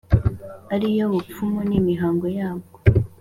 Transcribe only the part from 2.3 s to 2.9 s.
yabwo.